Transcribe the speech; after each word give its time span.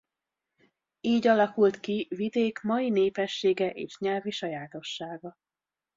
Így 0.99 1.27
alakult 1.27 1.79
ki 1.79 2.07
vidék 2.09 2.61
mai 2.61 2.89
népessége 2.89 3.69
és 3.69 3.97
nyelvi 3.99 4.31
sajátossága. 4.31 5.35